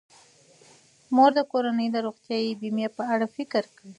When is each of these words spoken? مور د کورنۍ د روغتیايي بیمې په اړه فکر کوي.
مور 1.15 1.31
د 1.37 1.39
کورنۍ 1.51 1.87
د 1.91 1.97
روغتیايي 2.05 2.51
بیمې 2.61 2.87
په 2.97 3.03
اړه 3.13 3.25
فکر 3.35 3.63
کوي. 3.77 3.89